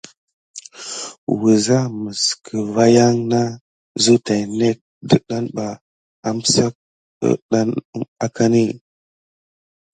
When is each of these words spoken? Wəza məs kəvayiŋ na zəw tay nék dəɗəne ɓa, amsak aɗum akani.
Wəza 1.39 1.79
məs 2.01 2.21
kəvayiŋ 2.45 3.15
na 3.31 3.41
zəw 4.03 4.19
tay 4.25 4.43
nék 4.59 4.77
dəɗəne 5.09 5.49
ɓa, 5.55 5.67
amsak 6.27 6.73
aɗum 7.29 7.69
akani. 8.25 8.63